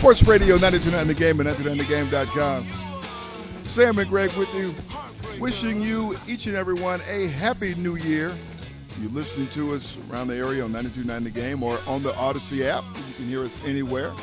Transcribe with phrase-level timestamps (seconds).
[0.00, 2.66] Sports Radio 929 The Game and 929thegame.com.
[3.66, 4.74] Sam and Greg with you,
[5.38, 8.34] wishing you, each and every one, a happy new year.
[8.98, 12.64] You're listening to us around the area on 929 The Game or on the Audacy
[12.64, 12.82] app.
[13.08, 14.14] You can hear us anywhere.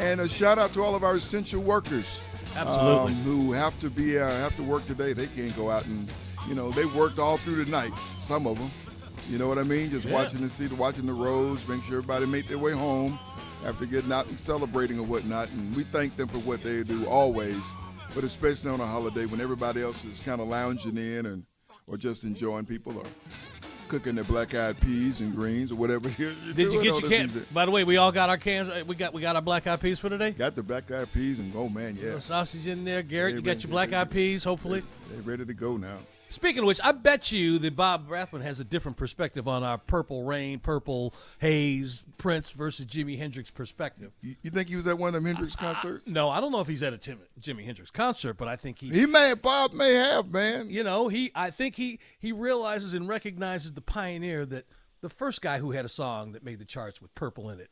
[0.00, 2.20] And a shout out to all of our essential workers.
[2.56, 3.12] Absolutely.
[3.12, 5.12] Um, who have to be uh, have to work today.
[5.12, 6.10] They can't go out and
[6.48, 7.92] you know they worked all through the night.
[8.18, 8.72] Some of them,
[9.30, 9.90] you know what I mean.
[9.90, 10.14] Just Yeah.
[10.14, 13.18] watching the see watching the roads, make sure everybody make their way home
[13.64, 15.50] after getting out and celebrating and whatnot.
[15.50, 17.62] And we thank them for what they do always,
[18.14, 21.44] but especially on a holiday when everybody else is kind of lounging in and
[21.86, 22.64] or just enjoying.
[22.64, 23.06] People are
[23.88, 26.08] cooking their black-eyed peas and greens or whatever.
[26.18, 27.10] You're Did you get your the can?
[27.28, 28.68] things that- By the way, we all got our cans.
[28.68, 30.30] uh, We got we got our black eyed peas for today.
[30.30, 33.32] Got the black-eyed peas and oh man, yeah, sausage in there, Garrett.
[33.34, 34.44] Yeah, You got man, your black-eyed peas.
[34.44, 34.82] Hopefully.
[35.10, 35.98] they're ready to go now.
[36.32, 39.76] Speaking of which, I bet you that Bob Rathbun has a different perspective on our
[39.76, 44.12] Purple Rain, Purple Haze, Prince versus Jimi Hendrix perspective.
[44.22, 46.08] You, you think he was at one of them Hendrix concerts?
[46.08, 48.78] No, I don't know if he's at a Tim, Jimi Hendrix concert, but I think
[48.78, 50.70] he, He may, Bob may have, man.
[50.70, 54.64] you know, he, I think he, he realizes and recognizes the pioneer that
[55.02, 57.68] the first guy who had a song that made the charts with purple in it,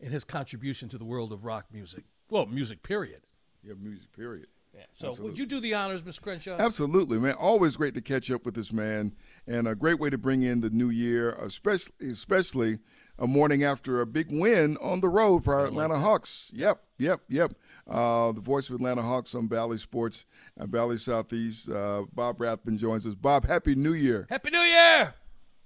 [0.00, 2.04] and his contribution to the world of rock music.
[2.30, 3.22] Well, music, period.
[3.64, 4.12] Yeah, music.
[4.12, 4.46] Period.
[4.92, 6.22] So, would you do the honors, Mr.
[6.22, 6.56] Crenshaw?
[6.58, 7.34] Absolutely, man.
[7.34, 9.14] Always great to catch up with this man,
[9.46, 12.78] and a great way to bring in the new year, especially especially
[13.18, 16.50] a morning after a big win on the road for our Atlanta Hawks.
[16.54, 17.52] Yep, yep, yep.
[17.88, 20.24] Uh, the voice of Atlanta Hawks on Bally Sports
[20.56, 21.68] and Bally Southeast.
[21.68, 23.14] Uh, Bob Rathbun joins us.
[23.14, 24.26] Bob, happy New Year.
[24.30, 25.14] Happy New Year!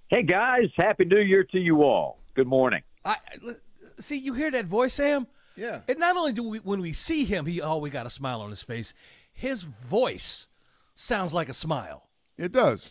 [0.08, 2.18] Hey guys, happy New Year to you all.
[2.34, 2.82] Good morning.
[3.04, 3.16] I
[3.46, 3.56] I-
[3.98, 4.16] see.
[4.18, 5.26] You hear that voice, Sam?
[5.58, 5.80] Yeah.
[5.88, 8.40] And not only do we, when we see him, he oh, we got a smile
[8.40, 8.94] on his face.
[9.32, 10.46] His voice
[10.94, 12.04] sounds like a smile.
[12.36, 12.90] It does.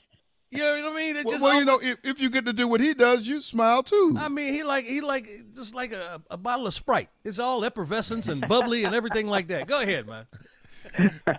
[0.49, 1.15] You know what I mean?
[1.17, 3.27] It Well, just well, you know, if, if you get to do what he does,
[3.27, 4.15] you smile too.
[4.17, 7.09] I mean, he like he like just like a, a bottle of Sprite.
[7.23, 9.67] It's all effervescence and bubbly and everything like that.
[9.67, 10.25] Go ahead, man.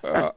[0.05, 0.31] Uh,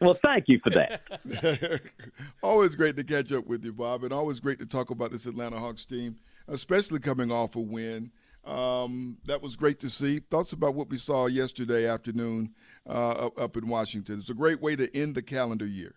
[0.00, 1.80] well, thank you for that.
[2.42, 5.26] always great to catch up with you, Bob, and always great to talk about this
[5.26, 6.16] Atlanta Hawks team,
[6.48, 8.10] especially coming off a win.
[8.44, 10.18] Um, that was great to see.
[10.18, 12.54] Thoughts about what we saw yesterday afternoon
[12.88, 14.18] uh, up, in Washington.
[14.18, 15.94] It's a great way to end the calendar year.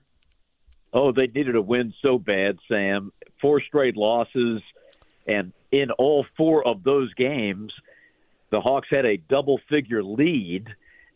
[0.94, 3.12] Oh, they needed a win so bad, Sam.
[3.42, 4.62] Four straight losses,
[5.28, 7.74] and in all four of those games,
[8.52, 10.68] the Hawks had a double figure lead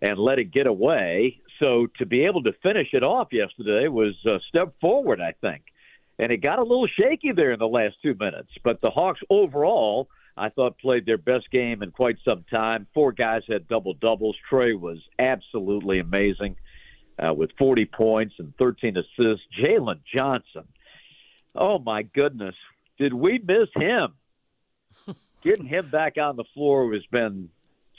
[0.02, 1.40] and let it get away.
[1.60, 5.64] So to be able to finish it off yesterday was a step forward, I think.
[6.18, 8.50] And it got a little shaky there in the last two minutes.
[8.64, 12.88] But the Hawks overall, I thought, played their best game in quite some time.
[12.94, 14.36] Four guys had double doubles.
[14.50, 16.56] Trae was absolutely amazing
[17.18, 19.46] uh, with 40 points and 13 assists.
[19.60, 20.68] Jalen Johnson.
[21.56, 22.56] Oh, my goodness.
[22.98, 24.14] Did we miss him?
[25.44, 27.50] Getting him back on the floor has been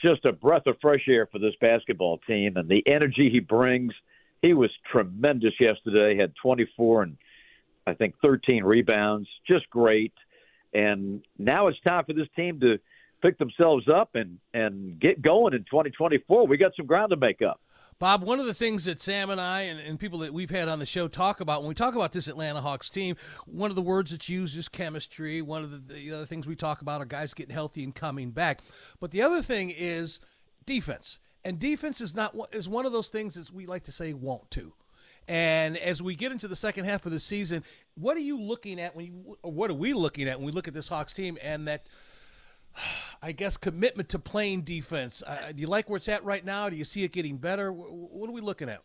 [0.03, 3.93] just a breath of fresh air for this basketball team, and the energy he brings.
[4.43, 6.17] He was tremendous yesterday.
[6.17, 7.17] Had 24 and
[7.87, 9.29] I think 13 rebounds.
[9.47, 10.15] Just great.
[10.73, 12.79] And now it's time for this team to
[13.23, 16.47] pick themselves up and and get going in 2024.
[16.47, 17.61] We got some ground to make up.
[17.99, 20.69] Bob, one of the things that Sam and I and, and people that we've had
[20.69, 23.15] on the show talk about when we talk about this Atlanta Hawks team,
[23.47, 25.43] one of the words that's used is chemistry.
[25.43, 28.31] One of the, the other things we talk about are guys getting healthy and coming
[28.31, 28.63] back.
[29.01, 30.19] But the other thing is
[30.65, 31.19] defense.
[31.45, 34.51] And defense is not is one of those things that we like to say won't
[34.53, 34.73] to.
[35.29, 37.63] And as we get into the second half of the season,
[37.95, 40.67] what are you looking at when you, what are we looking at when we look
[40.67, 41.87] at this Hawks team and that,
[43.23, 45.23] I guess, commitment to playing defense?
[45.27, 46.69] Uh, do you like where it's at right now?
[46.69, 47.73] Do you see it getting better?
[47.73, 48.83] What are we looking at?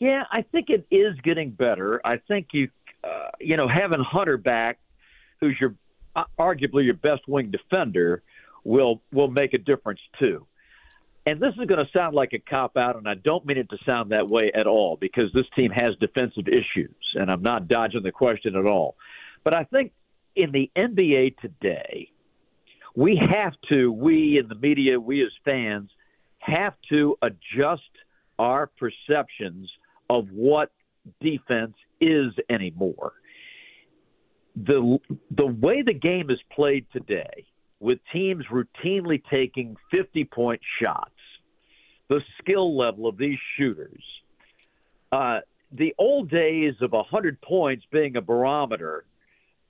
[0.00, 2.00] Yeah, I think it is getting better.
[2.04, 2.70] I think you,
[3.04, 4.78] uh, you know, having Hunter back,
[5.40, 5.74] who's your
[6.16, 8.22] uh, arguably your best wing defender,
[8.64, 10.46] will will make a difference too.
[11.26, 13.68] And this is going to sound like a cop out, and I don't mean it
[13.70, 17.68] to sound that way at all because this team has defensive issues, and I'm not
[17.68, 18.96] dodging the question at all.
[19.44, 19.92] But I think
[20.34, 22.10] in the NBA today,
[22.96, 25.90] we have to, we in the media, we as fans,
[26.38, 27.82] have to adjust
[28.38, 29.70] our perceptions
[30.08, 30.72] of what
[31.20, 33.12] defense is anymore.
[34.56, 34.98] The
[35.30, 37.46] the way the game is played today,
[37.80, 41.10] with teams routinely taking 50 point shots,
[42.08, 44.02] the skill level of these shooters,
[45.12, 45.40] uh,
[45.72, 49.04] the old days of 100 points being a barometer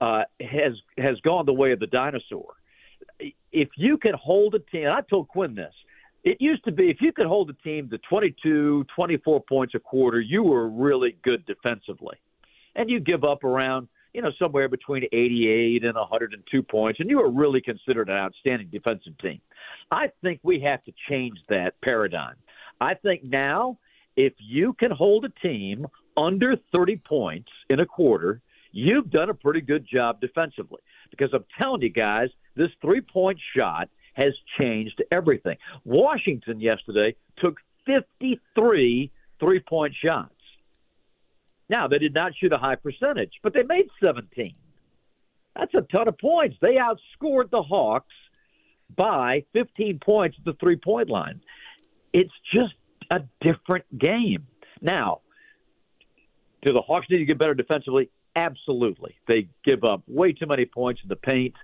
[0.00, 2.54] uh, has has gone the way of the dinosaur.
[3.52, 5.74] If you can hold a team, I told Quin this
[6.24, 9.78] it used to be if you could hold a team to 22, 24 points a
[9.78, 12.16] quarter, you were really good defensively.
[12.76, 17.18] And you give up around, you know, somewhere between 88 and 102 points, and you
[17.18, 19.40] were really considered an outstanding defensive team.
[19.90, 22.34] I think we have to change that paradigm.
[22.80, 23.78] I think now,
[24.16, 25.86] if you can hold a team
[26.16, 28.40] under 30 points in a quarter,
[28.72, 30.80] you've done a pretty good job defensively.
[31.10, 35.56] Because I'm telling you guys, this three point shot has changed everything.
[35.84, 39.10] Washington yesterday took 53
[39.40, 40.34] three point shots.
[41.70, 44.54] Now, they did not shoot a high percentage, but they made 17.
[45.56, 46.56] That's a ton of points.
[46.60, 48.12] They outscored the Hawks
[48.96, 51.40] by 15 points at the three point line.
[52.12, 52.74] It's just
[53.12, 54.48] a different game.
[54.82, 55.20] Now,
[56.62, 58.10] do the Hawks need to get better defensively?
[58.34, 59.14] Absolutely.
[59.28, 61.54] They give up way too many points in the paint.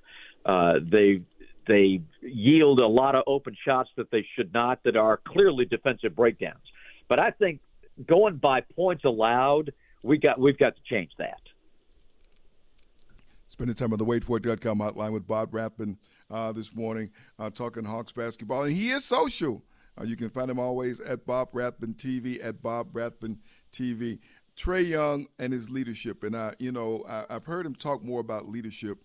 [0.44, 1.23] Uh, they
[1.67, 6.14] they yield a lot of open shots that they should not, that are clearly defensive
[6.14, 6.62] breakdowns.
[7.08, 7.61] But I think
[8.06, 9.73] going by points allowed,
[10.06, 11.41] we got we've got to change that.
[13.49, 15.99] Spending time on the waitfor.com hotline with Bob Rathbun
[16.31, 18.64] uh, this morning, uh, talking Hawks basketball.
[18.64, 19.62] And he is social.
[19.99, 23.38] Uh, you can find him always at Bob Rathbun TV, at Bob Rathbun
[23.73, 24.19] TV.
[24.56, 26.25] Trae Young and his leadership.
[26.25, 28.99] And, I, you know, I, I've heard him talk more about leadership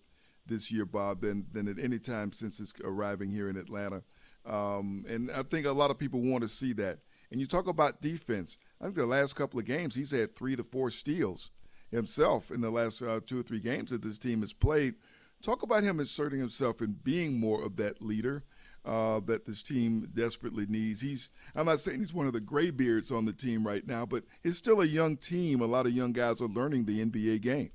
[0.46, 4.02] this year, Bob, than than at any time since his arriving here in Atlanta.
[4.44, 6.98] Um, and I think a lot of people want to see that.
[7.32, 8.58] And you talk about defense.
[8.78, 11.50] I think the last couple of games he's had three to four steals
[11.90, 14.96] himself in the last uh, two or three games that this team has played.
[15.42, 18.42] Talk about him asserting himself and being more of that leader
[18.84, 21.00] uh, that this team desperately needs.
[21.00, 24.24] He's I'm not saying he's one of the graybeards on the team right now, but
[24.44, 25.62] it's still a young team.
[25.62, 27.70] A lot of young guys are learning the NBA game.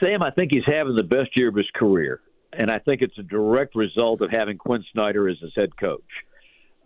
[0.00, 2.22] Sam, I think he's having the best year of his career,
[2.54, 6.00] and I think it's a direct result of having Quin Snyder as his head coach.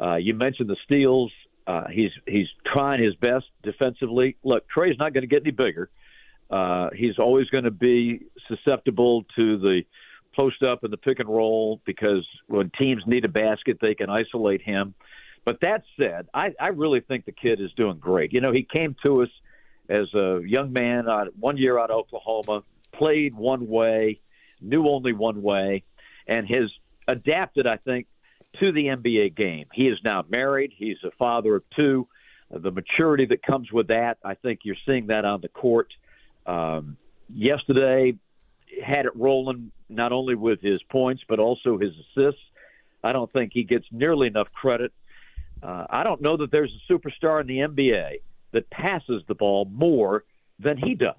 [0.00, 1.30] Uh, you mentioned the steals.
[1.66, 4.36] Uh, he's he's trying his best defensively.
[4.42, 5.90] Look, Trae's not going to get any bigger.
[6.50, 9.82] Uh, he's always going to be susceptible to the
[10.34, 14.10] post up and the pick and roll because when teams need a basket, they can
[14.10, 14.94] isolate him.
[15.44, 18.32] But that said, I, I really think the kid is doing great.
[18.32, 19.28] You know, he came to us
[19.88, 22.62] as a young man, uh, one year out of Oklahoma,
[22.92, 24.20] played one way,
[24.60, 25.84] knew only one way,
[26.26, 26.70] and has
[27.08, 28.06] adapted, I think,
[28.58, 29.66] to the NBA game.
[29.72, 30.72] He is now married.
[30.76, 32.08] He's a father of two.
[32.50, 35.88] The maturity that comes with that, I think you're seeing that on the court.
[36.46, 36.96] Um,
[37.32, 38.14] yesterday,
[38.84, 42.40] had it rolling not only with his points but also his assists.
[43.02, 44.92] I don't think he gets nearly enough credit.
[45.62, 48.20] Uh, I don't know that there's a superstar in the NBA
[48.52, 50.24] that passes the ball more
[50.58, 51.14] than he does.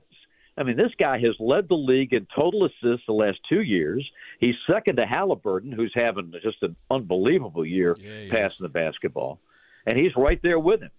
[0.61, 4.07] I mean, this guy has led the league in total assists the last two years.
[4.39, 8.59] He's second to Haliburton, who's having just an unbelievable year yeah, passing is.
[8.59, 9.39] the basketball,
[9.87, 10.91] and he's right there with him.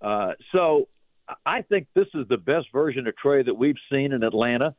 [0.00, 0.88] Uh, so
[1.46, 4.74] I think this is the best version of Trae that we've seen in Atlanta,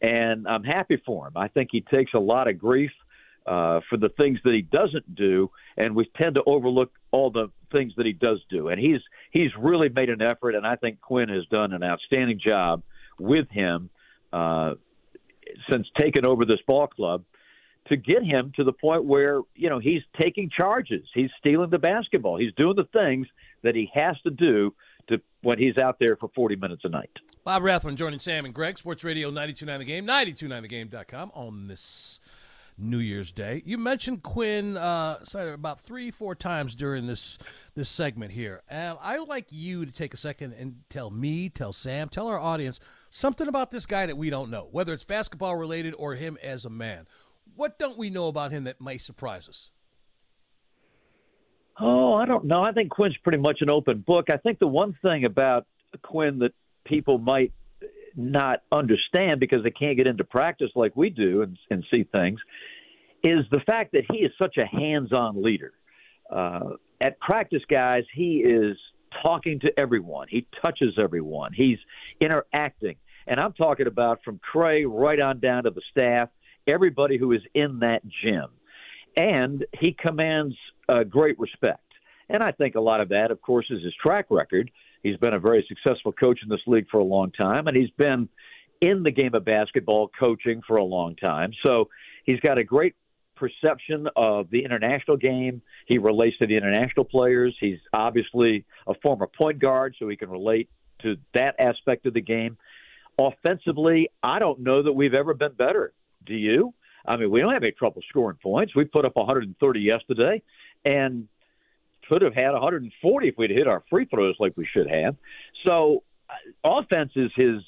[0.00, 1.34] and I'm happy for him.
[1.36, 2.90] I think he takes a lot of grief
[3.46, 7.50] uh, for the things that he doesn't do, and we tend to overlook all the
[7.70, 8.68] things that he does do.
[8.68, 12.40] And he's he's really made an effort, and I think Quin has done an outstanding
[12.42, 12.82] job
[13.18, 13.90] with him
[14.32, 14.74] uh,
[15.68, 17.24] since taking over this ball club
[17.88, 21.78] to get him to the point where you know he's taking charges, he's stealing the
[21.78, 23.26] basketball, he's doing the things
[23.62, 24.74] that he has to do
[25.08, 27.10] to when he's out there for 40 minutes a night.
[27.44, 32.20] Bob Rathbun joining Sam and Greg, Sports Radio 929 The Game, 929thegame.com on this
[32.76, 33.62] New Year's Day.
[33.64, 37.38] You mentioned Quin uh, about three, four times during this
[37.74, 38.62] this segment here.
[38.68, 42.38] And I'd like you to take a second and tell me, tell Sam, tell our
[42.38, 46.36] audience something about this guy that we don't know, whether it's basketball related or him
[46.42, 47.06] as a man.
[47.56, 49.70] What don't we know about him that might surprise us?
[51.80, 52.62] Oh, I don't know.
[52.62, 54.30] I think Quin's pretty much an open book.
[54.30, 55.66] I think the one thing about
[56.02, 56.52] Quin that
[56.84, 57.52] people might
[58.16, 62.40] not understand because they can't get into practice like we do and, and see things
[63.22, 65.72] is the fact that he is such a hands-on leader.
[66.30, 68.76] Uh, at practice, guys, he is
[69.22, 70.26] talking to everyone.
[70.30, 71.52] He touches everyone.
[71.52, 71.78] He's
[72.20, 76.28] interacting, and I'm talking about from Trae right on down to the staff,
[76.66, 78.46] everybody who is in that gym,
[79.16, 80.54] and he commands
[80.88, 81.80] uh, great respect.
[82.28, 84.70] And I think a lot of that, of course, is his track record.
[85.04, 87.90] He's been a very successful coach in this league for a long time, and he's
[87.90, 88.28] been
[88.80, 91.52] in the game of basketball coaching for a long time.
[91.62, 91.90] So
[92.24, 92.94] he's got a great
[93.36, 95.60] perception of the international game.
[95.86, 97.54] He relates to the international players.
[97.60, 100.70] He's obviously a former point guard, so he can relate
[101.02, 102.56] to that aspect of the game.
[103.18, 105.92] Offensively, I don't know that we've ever been better.
[106.24, 106.72] Do you?
[107.06, 108.74] I mean, we don't have any trouble scoring points.
[108.74, 110.42] We put up 130 yesterday,
[110.86, 111.28] and
[112.08, 115.16] could have had 140 if we'd hit our free throws like we should have.
[115.64, 117.62] So, uh, offense is his,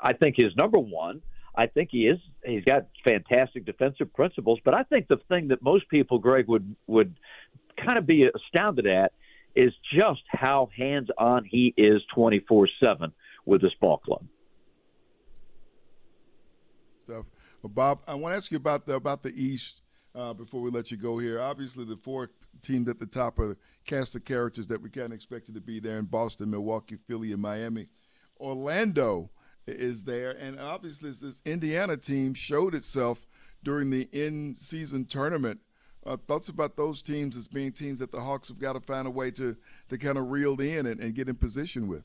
[0.00, 1.22] I think, his number one.
[1.56, 2.18] I think he is.
[2.44, 6.74] He's got fantastic defensive principles, but I think the thing that most people, Greg, would
[6.88, 7.14] would
[7.82, 9.12] kind of be astounded at
[9.54, 13.12] is just how hands on he is 24 seven
[13.46, 14.24] with this ball club.
[17.00, 17.26] Stuff.
[17.62, 19.82] Well, Bob, I want to ask you about the about the East
[20.14, 21.40] uh, before we let you go here.
[21.40, 22.30] Obviously, the four
[22.62, 25.60] teams at the top of the cast of characters that we kind of expected to
[25.60, 27.88] be there in Boston, Milwaukee, Philly, and Miami.
[28.40, 29.30] Orlando
[29.66, 33.26] is there, and obviously this Indiana team showed itself
[33.62, 35.60] during the in-season tournament.
[36.06, 39.06] Uh, thoughts about those teams as being teams that the Hawks have got to find
[39.06, 39.56] a way to
[39.88, 42.04] to kind of reel in and, and get in position with.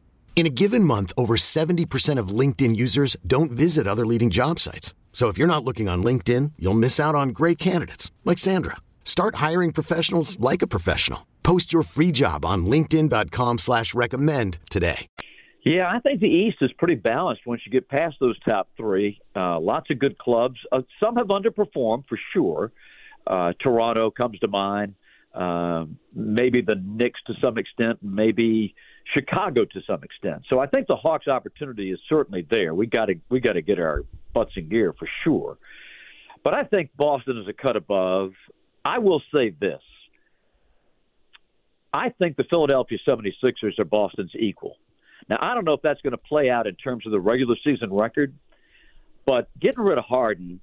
[0.35, 4.95] In a given month, over 70% of LinkedIn users don't visit other leading job sites.
[5.13, 8.77] So if you're not looking on LinkedIn, you'll miss out on great candidates like Sandra.
[9.05, 11.27] Start hiring professionals like a professional.
[11.43, 15.05] Post your free job on LinkedIn.com slash recommend today.
[15.63, 19.19] Yeah, I think the East is pretty balanced once you get past those top three.
[19.35, 20.55] Uh, lots of good clubs.
[20.71, 22.71] Uh, some have underperformed for sure.
[23.27, 24.95] Uh, Toronto comes to mind.
[25.35, 25.85] Uh,
[26.15, 28.73] maybe the Knicks to some extent, maybe
[29.13, 30.43] Chicago to some extent.
[30.49, 32.73] So I think the Hawks' opportunity is certainly there.
[32.73, 34.03] We got to we got to get our
[34.33, 35.57] butts in gear for sure.
[36.43, 38.31] But I think Boston is a cut above.
[38.83, 39.81] I will say this.
[41.93, 44.77] I think the Philadelphia 76ers are Boston's equal.
[45.29, 47.55] Now, I don't know if that's going to play out in terms of the regular
[47.63, 48.33] season record,
[49.25, 50.61] but getting rid of Harden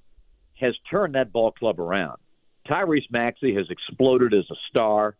[0.59, 2.17] has turned that ball club around.
[2.67, 5.15] Tyrese Maxey has exploded as a star.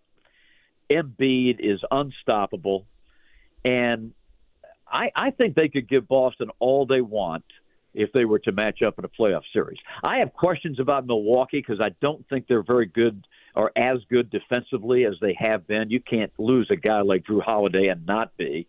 [0.92, 2.86] Embiid is unstoppable.
[3.66, 4.14] And
[4.88, 7.46] I, I think they could give Boston all they want
[7.94, 9.78] if they were to match up in a playoff series.
[10.04, 13.26] I have questions about Milwaukee because I don't think they're very good
[13.56, 15.90] or as good defensively as they have been.
[15.90, 18.68] You can't lose a guy like Jrue Holiday and not be.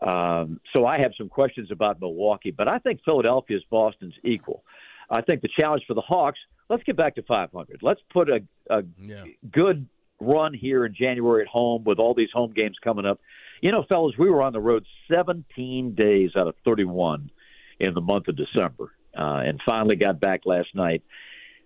[0.00, 4.64] Um, so I have some questions about Milwaukee, but I think Philadelphia is Boston's equal.
[5.10, 6.38] I think the challenge for the Hawks.
[6.68, 7.80] Let's get back to 500.
[7.82, 8.40] Let's put a,
[8.70, 9.24] a yeah.
[9.50, 9.88] good
[10.20, 13.20] run here in January at home with all these home games coming up.
[13.60, 17.30] You know, fellas, we were on the road 17 days out of 31
[17.78, 21.02] in the month of December, uh, and finally got back last night.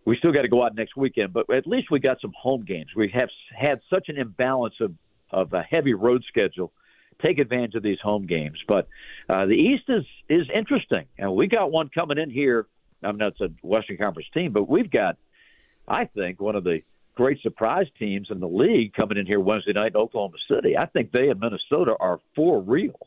[0.05, 2.65] We still got to go out next weekend, but at least we got some home
[2.65, 2.89] games.
[2.95, 4.93] We have had such an imbalance of
[5.31, 6.73] of a heavy road schedule.
[7.23, 8.89] Take advantage of these home games, but
[9.29, 12.67] uh, the East is is interesting, and we got one coming in here.
[13.03, 15.17] I mean, that's a Western Conference team, but we've got,
[15.87, 16.83] I think, one of the
[17.15, 20.77] great surprise teams in the league coming in here Wednesday night in Oklahoma City.
[20.77, 22.99] I think they and Minnesota are for real.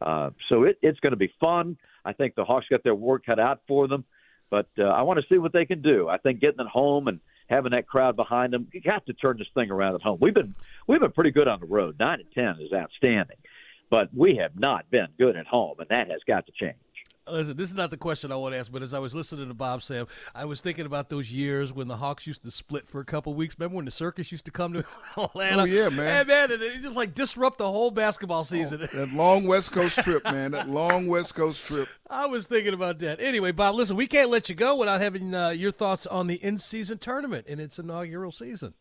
[0.00, 1.76] Uh, so it, it's going to be fun.
[2.04, 4.04] I think the Hawks got their work cut out for them,
[4.48, 6.08] but uh, I want to see what they can do.
[6.08, 9.36] I think getting at home and having that crowd behind them, you got to turn
[9.36, 10.18] this thing around at home.
[10.20, 10.54] We've been
[10.86, 11.96] we've been pretty good on the road.
[11.98, 13.36] Nine and ten is outstanding,
[13.90, 16.76] but we have not been good at home, and that has got to change
[17.28, 19.48] listen, this is not the question I want to ask, but as I was listening
[19.48, 22.88] to Bob Sam, I was thinking about those years when the Hawks used to split
[22.88, 23.56] for a couple weeks.
[23.58, 24.84] Remember when the circus used to come to
[25.16, 25.62] Atlanta?
[25.62, 26.20] Oh yeah, man.
[26.20, 28.82] And man, it, it just like disrupt the whole basketball season.
[28.82, 30.52] Oh, that long West Coast trip, man.
[30.52, 31.88] That long West Coast trip.
[32.10, 33.20] I was thinking about that.
[33.20, 36.36] Anyway, Bob, listen, we can't let you go without having uh, your thoughts on the
[36.36, 38.74] in-season tournament in its inaugural season.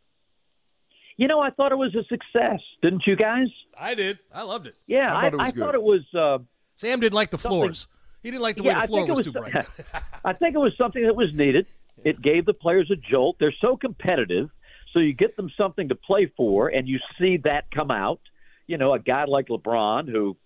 [1.18, 3.48] You know, I thought it was a success, didn't you guys?
[3.78, 4.20] I did.
[4.34, 4.76] I loved it.
[4.88, 5.42] Yeah, I thought it was.
[5.42, 6.38] I, I thought it was uh,
[6.76, 7.88] Sam didn't like the floors.
[8.24, 9.66] He didn't like the yeah, way the floor was, was, too bright.
[10.26, 11.68] I think it was something that was needed.
[12.04, 13.38] It gave the players a jolt.
[13.40, 14.50] They're so competitive,
[14.94, 18.22] so you get them something to play for, and you see that come out.
[18.68, 20.38] You know, a guy like LeBron who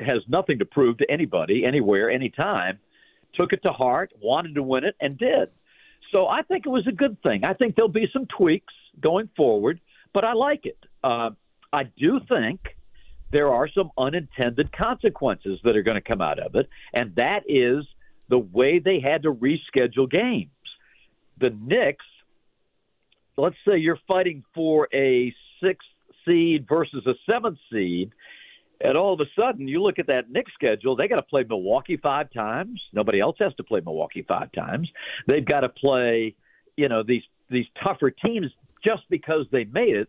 [0.00, 2.78] has nothing to prove to anybody, anywhere, anytime,
[3.34, 5.50] took it to heart, wanted to win it, and did.
[6.12, 7.44] So I think it was a good thing.
[7.44, 9.80] I think there'll be some tweaks going forward,
[10.14, 10.78] but I like it.
[11.02, 11.30] Uh,
[11.72, 12.75] I do think
[13.32, 17.40] there are some unintended consequences that are going to come out of it, and that
[17.48, 17.84] is
[18.28, 20.50] the way they had to reschedule games.
[21.38, 22.04] The Knicks,
[23.36, 25.88] let's say you're fighting for a sixth
[26.24, 28.12] seed versus a seventh seed,
[28.80, 31.44] and all of a sudden you look at that Knicks schedule, they got to play
[31.48, 32.80] Milwaukee five times.
[32.92, 34.88] Nobody else has to play Milwaukee five times.
[35.26, 36.34] They've got to play,
[36.76, 38.50] you know, these these tougher teams
[38.84, 40.08] just because they made it.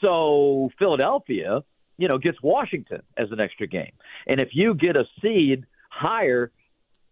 [0.00, 1.62] So Philadelphia
[2.00, 3.92] you know, gets Washington as an extra game.
[4.26, 6.50] And if you get a seed higher,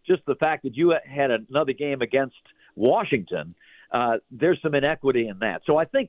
[0.06, 2.36] just the fact that you had another game against
[2.74, 3.54] Washington,
[3.92, 5.60] uh, there's some inequity in that.
[5.66, 6.08] So I think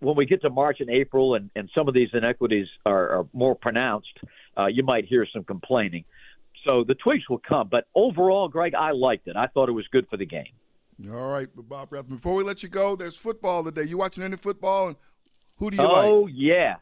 [0.00, 3.26] when we get to March and April and, and some of these inequities are, are
[3.32, 4.18] more pronounced,
[4.58, 6.04] uh, you might hear some complaining.
[6.64, 7.68] So the tweaks will come.
[7.70, 9.36] But overall, Greg, I liked it.
[9.36, 10.52] I thought it was good for the game.
[11.08, 11.90] All right, Bob.
[12.08, 13.84] Before we let you go, there's football today.
[13.84, 14.88] You watching any football?
[14.88, 14.96] And
[15.58, 16.08] who do you oh, like?
[16.08, 16.78] Oh yes,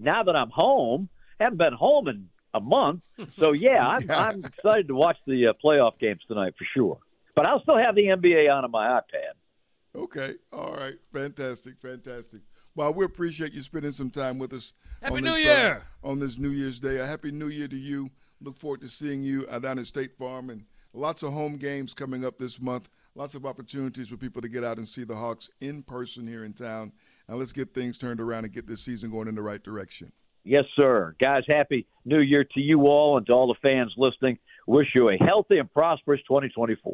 [0.00, 1.08] now that I'm home,
[1.38, 3.02] haven't been home in a month.
[3.38, 4.18] So yeah, I'm, yeah.
[4.18, 6.98] I'm excited to watch the uh, playoff games tonight for sure.
[7.34, 10.00] But I'll still have the NBA on on my iPad.
[10.00, 12.40] Okay, all right, fantastic, fantastic.
[12.76, 14.74] Well, we appreciate you spending some time with us.
[15.02, 15.86] Happy on New this, Year!
[16.02, 18.10] Uh, on this New Year's Day, a happy New Year to you.
[18.40, 21.92] Look forward to seeing you uh, down at State Farm and lots of home games
[21.92, 22.88] coming up this month.
[23.16, 26.44] Lots of opportunities for people to get out and see the Hawks in person here
[26.44, 26.92] in town.
[27.30, 30.10] Now let's get things turned around and get this season going in the right direction.
[30.42, 31.14] Yes, sir.
[31.20, 34.36] Guys, happy New Year to you all and to all the fans listening.
[34.66, 36.92] Wish you a healthy and prosperous 2024.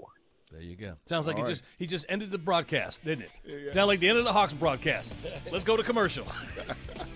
[0.53, 0.97] There you go.
[1.07, 1.49] Sounds like he right.
[1.49, 3.31] just he just ended the broadcast, didn't it?
[3.47, 3.73] Yeah.
[3.73, 5.15] Sound like the end of the Hawks broadcast.
[5.51, 6.27] Let's go to commercial.